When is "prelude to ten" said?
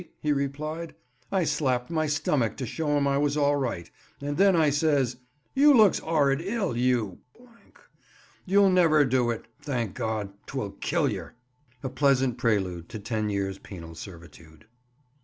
12.39-13.29